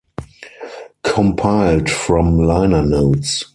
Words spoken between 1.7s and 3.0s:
from liner